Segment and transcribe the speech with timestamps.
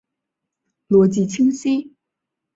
[0.87, 1.93] 逻辑清晰！